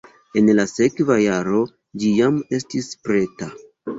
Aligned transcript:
En 0.39 0.47
la 0.59 0.63
sekva 0.69 1.17
jaro 1.23 1.59
ĝi 2.05 2.11
jam 2.21 2.39
estis 2.61 2.91
preta. 3.07 3.53